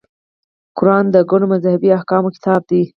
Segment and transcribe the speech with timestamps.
[0.77, 2.81] قران د ګڼو مذهبي احکامو کتاب دی.